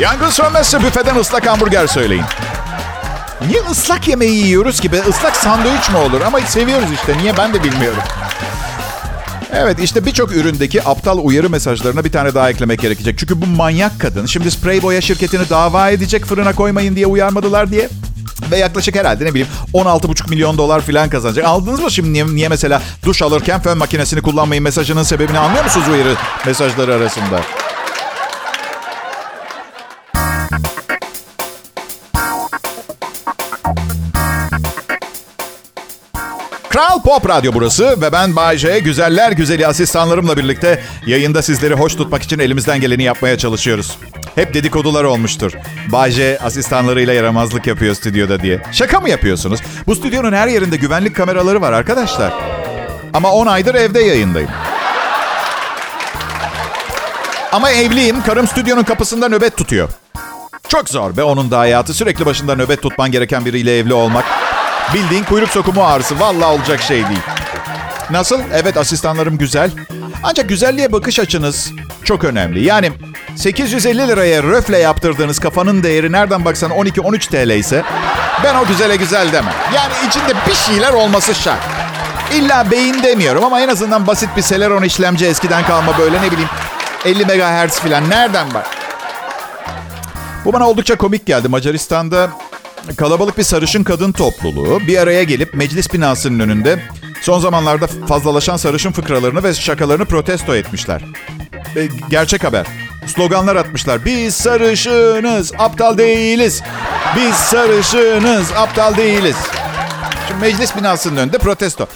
[0.00, 2.24] Yangın sönmezse büfeden ıslak hamburger söyleyin.
[3.40, 4.90] Niye ıslak yemeği yiyoruz ki?
[5.08, 6.20] Islak sandviç mi olur?
[6.20, 7.18] Ama seviyoruz işte.
[7.18, 8.02] Niye ben de bilmiyorum.
[9.52, 13.18] Evet işte birçok üründeki aptal uyarı mesajlarına bir tane daha eklemek gerekecek.
[13.18, 17.88] Çünkü bu manyak kadın şimdi sprey boya şirketini dava edecek fırına koymayın diye uyarmadılar diye.
[18.50, 21.44] Ve yaklaşık herhalde ne bileyim 16,5 milyon dolar falan kazanacak.
[21.46, 25.88] Aldınız mı şimdi niye, niye mesela duş alırken fön makinesini kullanmayın mesajının sebebini anlıyor musunuz
[25.88, 26.14] uyarı
[26.46, 27.40] mesajları arasında?
[36.76, 38.78] Kral Pop Radyo burası ve ben Bay J.
[38.78, 43.98] Güzeller güzeli asistanlarımla birlikte yayında sizleri hoş tutmak için elimizden geleni yapmaya çalışıyoruz.
[44.34, 45.52] Hep dedikodular olmuştur.
[45.88, 48.62] Bay J asistanlarıyla yaramazlık yapıyor stüdyoda diye.
[48.72, 49.60] Şaka mı yapıyorsunuz?
[49.86, 52.32] Bu stüdyonun her yerinde güvenlik kameraları var arkadaşlar.
[53.12, 54.50] Ama 10 aydır evde yayındayım.
[57.52, 58.22] Ama evliyim.
[58.22, 59.88] Karım stüdyonun kapısında nöbet tutuyor.
[60.68, 61.94] Çok zor be onun da hayatı.
[61.94, 64.24] Sürekli başında nöbet tutman gereken biriyle evli olmak.
[64.94, 66.20] Bildiğin kuyruk sokumu ağrısı.
[66.20, 67.20] Vallahi olacak şey değil.
[68.10, 68.40] Nasıl?
[68.54, 69.70] Evet asistanlarım güzel.
[70.22, 71.72] Ancak güzelliğe bakış açınız
[72.04, 72.64] çok önemli.
[72.64, 72.92] Yani
[73.36, 77.84] 850 liraya röfle yaptırdığınız kafanın değeri nereden baksan 12-13 TL ise
[78.44, 79.54] ben o güzele güzel demem.
[79.74, 81.60] Yani içinde bir şeyler olması şart.
[82.34, 86.50] İlla beyin demiyorum ama en azından basit bir Celeron işlemci eskiden kalma böyle ne bileyim
[87.04, 88.66] 50 MHz falan nereden bak?
[90.44, 91.48] Bu bana oldukça komik geldi.
[91.48, 92.30] Macaristan'da
[92.96, 96.82] kalabalık bir sarışın kadın topluluğu bir araya gelip meclis binasının önünde
[97.22, 101.02] son zamanlarda fazlalaşan sarışın fıkralarını ve şakalarını protesto etmişler.
[101.76, 102.66] E, gerçek haber.
[103.06, 104.04] Sloganlar atmışlar.
[104.04, 106.62] Biz sarışınız, aptal değiliz.
[107.16, 109.36] Biz sarışınız, aptal değiliz.
[110.28, 111.86] Şimdi meclis binasının önünde protesto.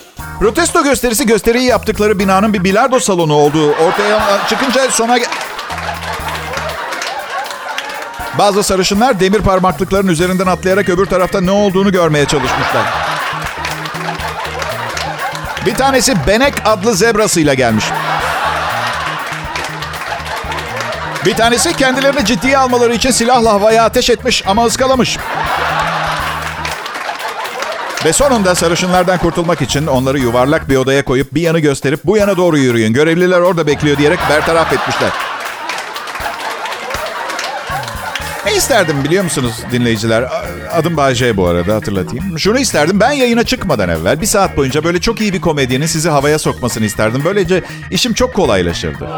[0.40, 5.19] Protesto gösterisi gösteriyi yaptıkları binanın bir bilardo salonu olduğu ortaya çıkınca sona...
[8.40, 12.83] Bazı sarışınlar demir parmaklıkların üzerinden atlayarak öbür tarafta ne olduğunu görmeye çalışmışlar.
[15.66, 17.85] Bir tanesi Benek adlı zebrasıyla gelmiş.
[21.26, 25.18] Bir tanesi kendilerini ciddiye almaları için silahla havaya ateş etmiş ama ıskalamış.
[28.05, 32.37] Ve sonunda sarışınlardan kurtulmak için onları yuvarlak bir odaya koyup bir yanı gösterip bu yana
[32.37, 32.92] doğru yürüyün.
[32.92, 35.11] Görevliler orada bekliyor diyerek bertaraf etmişler.
[38.61, 40.25] İsterdim biliyor musunuz dinleyiciler?
[40.73, 42.38] Adım Bayce bu arada hatırlatayım.
[42.38, 46.09] Şunu isterdim ben yayına çıkmadan evvel bir saat boyunca böyle çok iyi bir komedyenin sizi
[46.09, 47.23] havaya sokmasını isterdim.
[47.25, 49.09] Böylece işim çok kolaylaşırdı.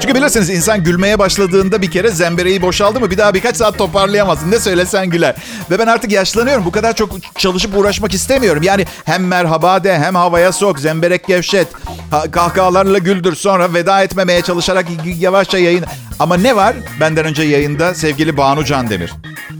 [0.00, 4.50] Çünkü bilirsiniz insan gülmeye başladığında bir kere zembereği boşaldı mı bir daha birkaç saat toparlayamazsın.
[4.50, 5.34] Ne söylesen güler.
[5.70, 6.64] Ve ben artık yaşlanıyorum.
[6.64, 8.62] Bu kadar çok çalışıp uğraşmak istemiyorum.
[8.62, 11.68] Yani hem merhaba de hem havaya sok, zemberek gevşet.
[12.10, 14.86] Ha, kahkahalarla güldür sonra veda etmemeye çalışarak
[15.18, 15.84] yavaşça yayın.
[16.18, 19.12] Ama ne var benden önce yayında sevgili Banu Can Demir.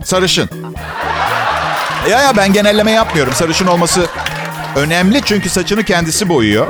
[0.05, 0.49] Sarışın.
[2.11, 3.33] Ya ya ben genelleme yapmıyorum.
[3.33, 4.07] Sarışın olması
[4.77, 6.67] önemli çünkü saçını kendisi boyuyor.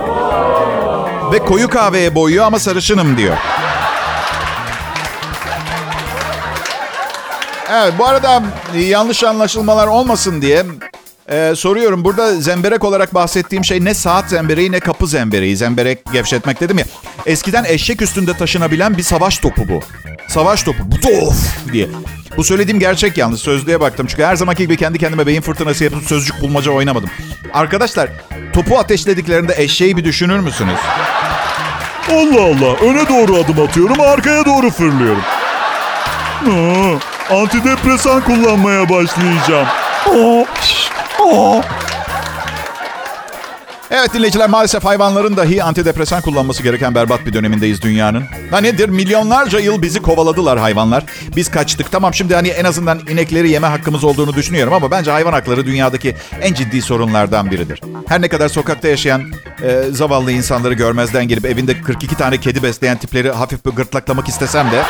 [1.33, 3.37] Ve koyu kahveye boyuyor ama sarışınım diyor.
[7.71, 8.43] Evet bu arada
[8.75, 10.65] yanlış anlaşılmalar olmasın diye
[11.29, 12.05] e, soruyorum.
[12.05, 15.57] Burada zemberek olarak bahsettiğim şey ne saat zembereği ne kapı zembereği.
[15.57, 16.85] Zemberek gevşetmek dedim ya.
[17.27, 19.81] Eskiden eşek üstünde taşınabilen bir savaş topu bu.
[20.29, 20.79] Savaş topu.
[21.23, 21.89] Of diye.
[22.37, 23.41] Bu söylediğim gerçek yalnız.
[23.41, 24.07] Sözlüğe baktım.
[24.11, 27.11] Çünkü her zamanki gibi kendi kendime beyin fırtınası yapıp sözcük bulmaca oynamadım.
[27.53, 28.11] Arkadaşlar
[28.53, 30.79] topu ateşlediklerinde eşeği bir düşünür müsünüz?
[32.13, 32.77] Allah Allah.
[32.77, 35.23] Öne doğru adım atıyorum, arkaya doğru fırlıyorum.
[36.51, 39.67] Aa, antidepresan kullanmaya başlayacağım.
[40.07, 40.45] Aa,
[41.27, 41.63] aa.
[43.91, 48.25] Evet dinleyiciler maalesef hayvanların dahi antidepresan kullanması gereken berbat bir dönemindeyiz dünyanın.
[48.51, 51.05] Ha nedir milyonlarca yıl bizi kovaladılar hayvanlar.
[51.37, 55.33] Biz kaçtık tamam şimdi hani en azından inekleri yeme hakkımız olduğunu düşünüyorum ama bence hayvan
[55.33, 57.81] hakları dünyadaki en ciddi sorunlardan biridir.
[58.09, 59.23] Her ne kadar sokakta yaşayan
[59.63, 64.71] e, zavallı insanları görmezden gelip evinde 42 tane kedi besleyen tipleri hafif bir gırtlaklamak istesem
[64.71, 64.83] de...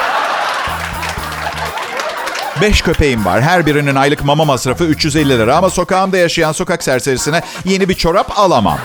[2.61, 3.43] Beş köpeğim var.
[3.43, 8.39] Her birinin aylık mama masrafı 350 lira ama sokağımda yaşayan sokak serserisine yeni bir çorap
[8.39, 8.79] alamam.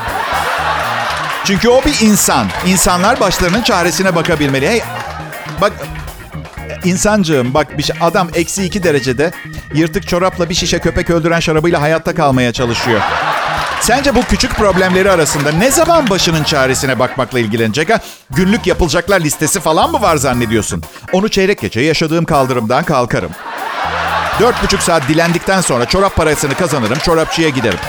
[1.46, 2.48] Çünkü o bir insan.
[2.66, 4.68] İnsanlar başlarının çaresine bakabilmeli.
[4.70, 4.82] Hey,
[5.62, 5.74] bak
[6.84, 9.32] insancığım bak bir şey, adam eksi iki derecede
[9.74, 13.02] yırtık çorapla bir şişe köpek öldüren şarabıyla hayatta kalmaya çalışıyor.
[13.82, 18.00] Sence bu küçük problemleri arasında ne zaman başının çaresine bakmakla ilgilenecek ha?
[18.30, 20.84] Günlük yapılacaklar listesi falan mı var zannediyorsun?
[21.14, 23.32] Onu çeyrek gece yaşadığım kaldırımdan kalkarım.
[24.40, 27.80] Dört buçuk saat dilendikten sonra çorap parasını kazanırım, çorapçıya giderim.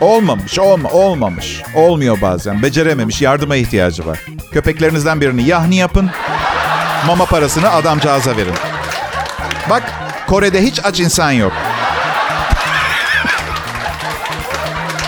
[0.00, 1.62] Olmamış, olma, olmamış.
[1.74, 4.18] Olmuyor bazen, becerememiş, yardıma ihtiyacı var.
[4.52, 6.10] Köpeklerinizden birini yahni yapın,
[7.06, 8.54] mama parasını adamcağıza verin.
[9.70, 9.82] Bak,
[10.26, 11.52] Kore'de hiç aç insan yok.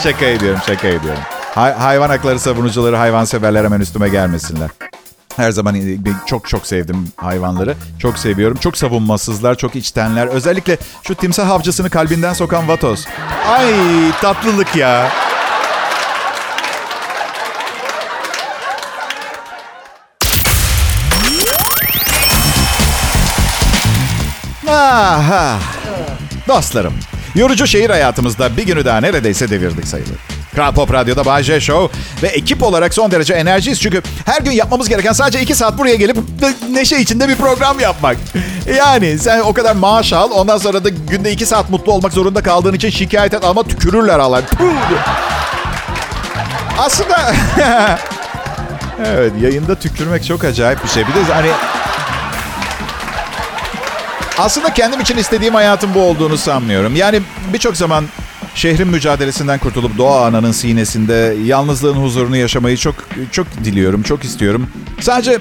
[0.02, 1.22] şaka ediyorum, şaka ediyorum.
[1.54, 4.70] Hay- hayvan hakları savunucuları, hayvanseverler hemen üstüme gelmesinler.
[5.36, 5.76] Her zaman
[6.26, 7.74] çok çok sevdim hayvanları.
[7.98, 8.56] Çok seviyorum.
[8.60, 10.26] Çok savunmasızlar, çok içtenler.
[10.26, 13.06] Özellikle şu timsah avcısını kalbinden sokan Vatos.
[13.48, 13.64] Ay
[14.20, 15.10] tatlılık ya.
[24.68, 25.58] Aha.
[26.48, 26.94] Dostlarım,
[27.34, 30.33] yorucu şehir hayatımızda bir günü daha neredeyse devirdik sayılır.
[30.54, 31.98] Kral Pop Radyo'da Bay Show.
[32.22, 33.80] Ve ekip olarak son derece enerjiyiz.
[33.80, 36.16] Çünkü her gün yapmamız gereken sadece iki saat buraya gelip
[36.70, 38.16] neşe içinde bir program yapmak.
[38.76, 40.30] Yani sen o kadar maaş al.
[40.30, 43.44] Ondan sonra da günde iki saat mutlu olmak zorunda kaldığın için şikayet et.
[43.44, 44.42] Ama tükürürler Allah.
[46.78, 47.34] Aslında...
[49.06, 51.02] evet yayında tükürmek çok acayip bir şey.
[51.06, 51.50] Bir de hani...
[54.38, 56.96] Aslında kendim için istediğim hayatın bu olduğunu sanmıyorum.
[56.96, 58.04] Yani birçok zaman
[58.54, 62.94] şehrin mücadelesinden kurtulup doğa ananın sinesinde yalnızlığın huzurunu yaşamayı çok
[63.32, 64.66] çok diliyorum, çok istiyorum.
[65.00, 65.38] Sadece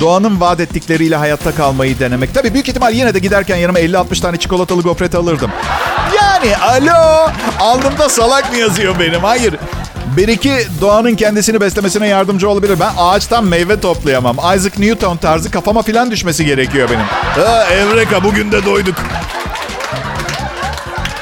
[0.00, 2.34] doğanın vaat ettikleriyle hayatta kalmayı denemek.
[2.34, 5.50] Tabii büyük ihtimal yine de giderken yanıma 50-60 tane çikolatalı gofret alırdım.
[6.16, 9.20] Yani alo alnımda salak mı yazıyor benim?
[9.20, 9.54] Hayır.
[10.16, 12.80] Bir iki doğanın kendisini beslemesine yardımcı olabilir.
[12.80, 14.36] Ben ağaçtan meyve toplayamam.
[14.36, 17.04] Isaac Newton tarzı kafama filan düşmesi gerekiyor benim.
[17.46, 18.94] Ha, Evreka bugün de doyduk.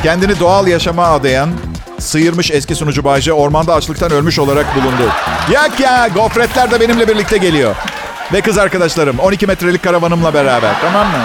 [0.03, 1.51] Kendini doğal yaşama adayan,
[1.99, 5.13] sıyırmış eski sunucu Bayce ormanda açlıktan ölmüş olarak bulundu.
[5.53, 7.77] Yak ya gofretler de benimle birlikte geliyor.
[8.33, 11.25] Ve kız arkadaşlarım 12 metrelik karavanımla beraber tamam mı?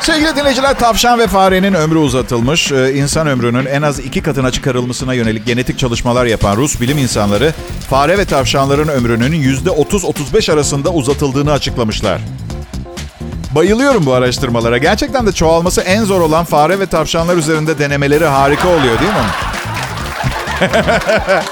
[0.00, 2.72] Sevgili dinleyiciler, tavşan ve farenin ömrü uzatılmış.
[2.72, 7.52] Ee, insan ömrünün en az iki katına çıkarılmasına yönelik genetik çalışmalar yapan Rus bilim insanları...
[7.90, 12.20] ...fare ve tavşanların ömrünün %30-35 arasında uzatıldığını açıklamışlar.
[13.54, 14.78] Bayılıyorum bu araştırmalara.
[14.78, 19.26] Gerçekten de çoğalması en zor olan fare ve tavşanlar üzerinde denemeleri harika oluyor değil mi?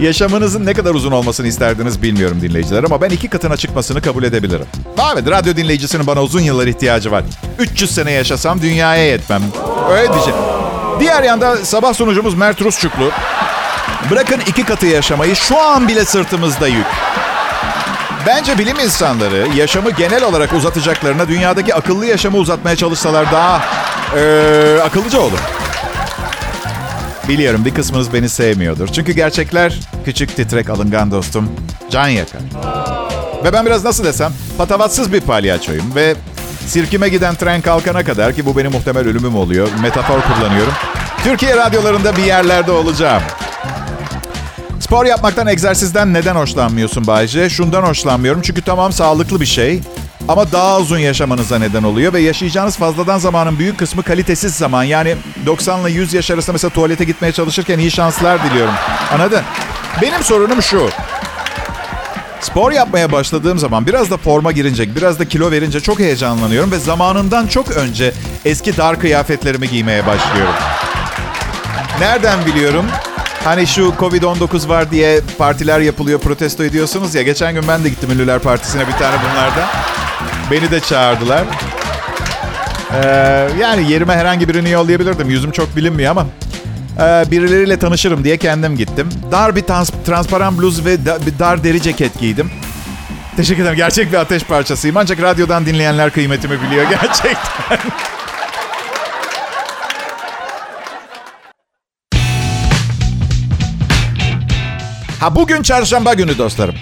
[0.00, 4.66] Yaşamınızın ne kadar uzun olmasını isterdiniz bilmiyorum dinleyiciler ama ben iki katına çıkmasını kabul edebilirim.
[5.14, 7.22] Evet, radyo dinleyicisinin bana uzun yıllar ihtiyacı var.
[7.58, 9.42] 300 sene yaşasam dünyaya yetmem.
[9.90, 10.40] Öyle diyeceğim.
[11.00, 13.10] Diğer yanda sabah sunucumuz Mert Rusçuklu.
[14.10, 16.86] Bırakın iki katı yaşamayı şu an bile sırtımızda yük.
[18.26, 23.62] Bence bilim insanları yaşamı genel olarak uzatacaklarına dünyadaki akıllı yaşamı uzatmaya çalışsalar daha
[24.16, 25.38] ee, akıllıca olur.
[27.28, 28.88] Biliyorum bir kısmınız beni sevmiyordur.
[28.88, 31.52] Çünkü gerçekler küçük titrek alıngan dostum
[31.90, 32.40] can yakar.
[33.44, 36.14] Ve ben biraz nasıl desem patavatsız bir palyaçoyum ve
[36.66, 39.68] sirkime giden tren kalkana kadar ki bu benim muhtemel ölümüm oluyor.
[39.82, 40.72] Metafor kullanıyorum.
[41.24, 43.22] Türkiye radyolarında bir yerlerde olacağım.
[44.84, 47.50] Spor yapmaktan, egzersizden neden hoşlanmıyorsun Bayce?
[47.50, 49.80] Şundan hoşlanmıyorum çünkü tamam sağlıklı bir şey.
[50.28, 54.84] Ama daha uzun yaşamanıza neden oluyor ve yaşayacağınız fazladan zamanın büyük kısmı kalitesiz zaman.
[54.84, 55.16] Yani
[55.46, 58.74] 90 ile 100 yaş arasında mesela tuvalete gitmeye çalışırken iyi şanslar diliyorum.
[59.14, 59.42] Anladın?
[60.02, 60.88] Benim sorunum şu.
[62.40, 66.78] Spor yapmaya başladığım zaman biraz da forma girince, biraz da kilo verince çok heyecanlanıyorum ve
[66.78, 68.12] zamanından çok önce
[68.44, 70.54] eski dar kıyafetlerimi giymeye başlıyorum.
[72.00, 72.86] Nereden biliyorum?
[73.44, 77.22] Hani şu Covid-19 var diye partiler yapılıyor, protesto ediyorsunuz ya.
[77.22, 79.68] Geçen gün ben de gittim Ünlüler Partisi'ne bir tane bunlardan.
[80.50, 81.44] Beni de çağırdılar.
[82.94, 85.30] Ee, yani yerime herhangi birini yollayabilirdim.
[85.30, 86.26] Yüzüm çok bilinmiyor ama.
[87.00, 89.08] Ee, birileriyle tanışırım diye kendim gittim.
[89.32, 92.50] Dar bir trans- transparan bluz ve da- bir dar deri ceket giydim.
[93.36, 93.76] Teşekkür ederim.
[93.76, 94.96] Gerçek bir ateş parçasıyım.
[94.96, 97.78] Ancak radyodan dinleyenler kıymetimi biliyor gerçekten.
[105.20, 106.74] Ha bugün çarşamba günü dostlarım.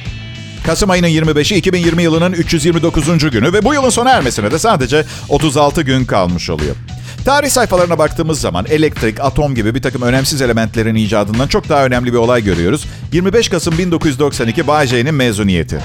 [0.66, 3.30] Kasım ayının 25'i 2020 yılının 329.
[3.30, 6.76] günü ve bu yılın sona ermesine de sadece 36 gün kalmış oluyor.
[7.24, 12.12] Tarih sayfalarına baktığımız zaman elektrik, atom gibi bir takım önemsiz elementlerin icadından çok daha önemli
[12.12, 12.84] bir olay görüyoruz.
[13.12, 15.80] 25 Kasım 1992 Bay J'nin mezuniyeti.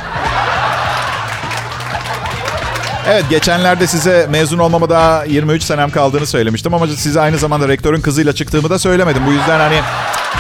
[3.08, 8.02] Evet geçenlerde size mezun olmama daha 23 senem kaldığını söylemiştim ama size aynı zamanda rektörün
[8.02, 9.24] kızıyla çıktığımı da söylemedim.
[9.28, 9.80] Bu yüzden hani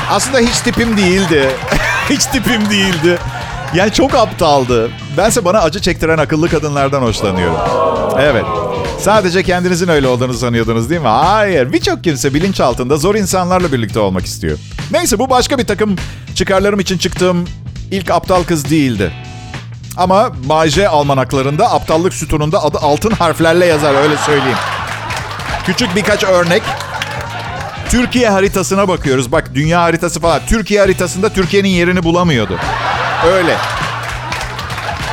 [0.09, 1.49] aslında hiç tipim değildi.
[2.09, 3.19] hiç tipim değildi.
[3.73, 4.91] Yani çok aptaldı.
[5.17, 7.57] Bense bana acı çektiren akıllı kadınlardan hoşlanıyorum.
[8.19, 8.45] Evet.
[8.99, 11.07] Sadece kendinizin öyle olduğunu sanıyordunuz değil mi?
[11.07, 11.73] Hayır.
[11.73, 14.57] Birçok kimse bilinçaltında zor insanlarla birlikte olmak istiyor.
[14.91, 15.95] Neyse bu başka bir takım
[16.35, 17.45] çıkarlarım için çıktığım
[17.91, 19.11] ilk aptal kız değildi.
[19.97, 24.57] Ama Bayce almanaklarında aptallık sütununda adı altın harflerle yazar öyle söyleyeyim.
[25.65, 26.63] Küçük birkaç örnek.
[27.89, 29.31] Türkiye haritasına bakıyoruz.
[29.31, 30.41] Bak dünya haritası falan.
[30.47, 32.59] Türkiye haritasında Türkiye'nin yerini bulamıyordu.
[33.33, 33.55] Öyle.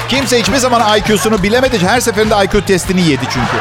[0.09, 1.79] Kimse hiçbir zaman IQ'sunu bilemedi.
[1.87, 3.57] Her seferinde IQ testini yedi çünkü.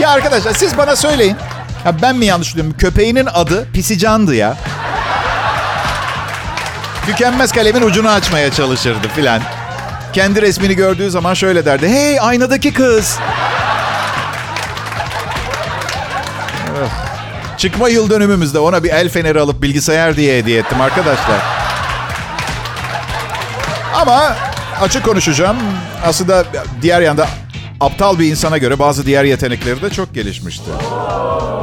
[0.00, 1.36] Ya arkadaşlar siz bana söyleyin.
[1.84, 2.76] Ya ben mi yanlış biliyorum?
[2.78, 4.56] Köpeğinin adı Pisican'dı ya.
[7.06, 9.40] Tükenmez kalemin ucunu açmaya çalışırdı filan.
[10.12, 11.88] Kendi resmini gördüğü zaman şöyle derdi.
[11.88, 13.18] Hey aynadaki kız.
[17.64, 21.40] Çıkma yıl dönümümüzde ona bir el feneri alıp bilgisayar diye hediye ettim arkadaşlar.
[23.94, 24.36] Ama
[24.80, 25.56] açık konuşacağım.
[26.04, 26.44] Aslında
[26.82, 27.28] diğer yanda
[27.80, 30.70] aptal bir insana göre bazı diğer yetenekleri de çok gelişmişti.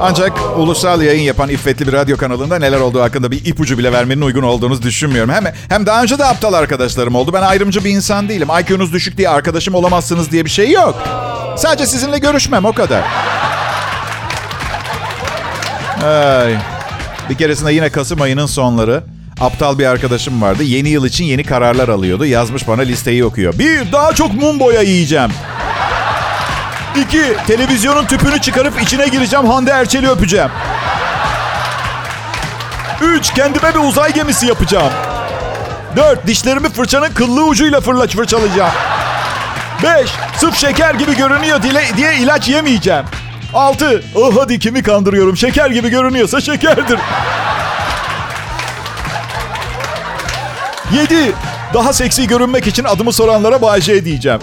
[0.02, 4.22] Ancak ulusal yayın yapan iffetli bir radyo kanalında neler olduğu hakkında bir ipucu bile vermenin
[4.22, 5.34] uygun olduğunu düşünmüyorum.
[5.34, 7.34] Hem, hem daha önce de aptal arkadaşlarım oldu.
[7.34, 8.48] Ben ayrımcı bir insan değilim.
[8.62, 10.96] IQ'nuz düşük diye arkadaşım olamazsınız diye bir şey yok.
[11.58, 13.04] Sadece sizinle görüşmem o kadar.
[16.04, 16.58] Ay.
[17.30, 19.04] Bir keresinde yine Kasım ayının sonları
[19.40, 20.64] aptal bir arkadaşım vardı.
[20.64, 22.26] Yeni yıl için yeni kararlar alıyordu.
[22.26, 23.60] Yazmış bana listeyi okuyor.
[23.60, 25.32] Bir, daha çok mum boya yiyeceğim.
[26.96, 29.46] İki, televizyonun tüpünü çıkarıp içine gireceğim.
[29.46, 30.50] Hande Erçel'i öpeceğim.
[33.02, 34.92] Üç, kendime bir uzay gemisi yapacağım.
[35.96, 38.72] Dört, dişlerimi fırçanın kıllı ucuyla fırlaç fırçalayacağım.
[39.84, 43.06] Beş, sırf şeker gibi görünüyor diye, diye ilaç yemeyeceğim.
[43.54, 45.38] Altı, oh hadi kimi kandırıyorum.
[45.38, 47.00] Şeker gibi görünüyorsa şekerdir.
[50.96, 51.32] Yedi,
[51.74, 54.40] daha seksi görünmek için adımı soranlara Bayce diyeceğim.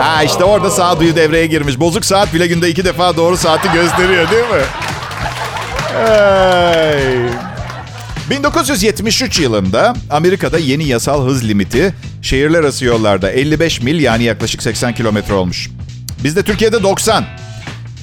[0.00, 1.80] Ha işte orada sağduyu devreye girmiş.
[1.80, 4.62] Bozuk saat bile günde iki defa doğru saati gösteriyor değil mi?
[6.06, 7.30] Hey.
[8.30, 14.94] 1973 yılında Amerika'da yeni yasal hız limiti şehirler arası yollarda 55 mil yani yaklaşık 80
[14.94, 15.70] kilometre olmuş.
[16.24, 17.24] Bizde Türkiye'de 90.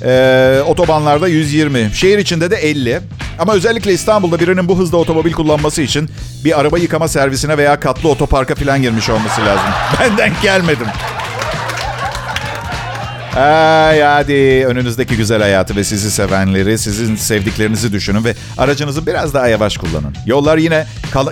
[0.04, 1.92] Ee, otobanlarda 120.
[1.94, 3.00] Şehir içinde de 50.
[3.40, 6.10] Ama özellikle İstanbul'da birinin bu hızda otomobil kullanması için
[6.46, 9.66] bir araba yıkama servisine veya katlı otoparka falan girmiş olması lazım.
[10.00, 10.88] Ben denk gelmedim.
[13.36, 19.48] Ay hadi önünüzdeki güzel hayatı ve sizi sevenleri, sizin sevdiklerinizi düşünün ve aracınızı biraz daha
[19.48, 20.16] yavaş kullanın.
[20.26, 20.86] Yollar yine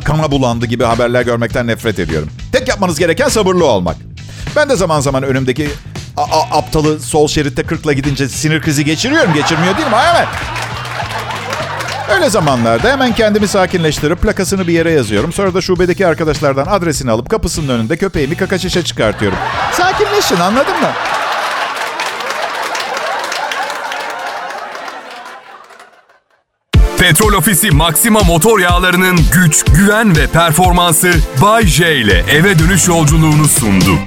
[0.03, 2.29] kana bulandı gibi haberler görmekten nefret ediyorum.
[2.51, 3.95] Tek yapmanız gereken sabırlı olmak.
[4.55, 5.67] Ben de zaman zaman önümdeki
[6.17, 9.33] a- aptalı sol şeritte 40'la gidince sinir krizi geçiriyorum.
[9.33, 9.95] Geçirmiyor değil mi?
[10.15, 10.27] Evet.
[12.13, 15.33] Öyle zamanlarda hemen kendimi sakinleştirip plakasını bir yere yazıyorum.
[15.33, 19.37] Sonra da şubedeki arkadaşlardan adresini alıp kapısının önünde köpeğimi kaka şişe çıkartıyorum.
[19.73, 20.89] Sakinleşin anladın mı?
[26.97, 33.45] Petrol Ofisi Maxima motor yağlarının güç, güven ve performansı Bay J ile eve dönüş yolculuğunu
[33.47, 33.97] sundu.